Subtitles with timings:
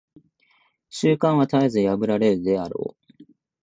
[0.89, 3.23] 習慣は絶えず破られるであろう。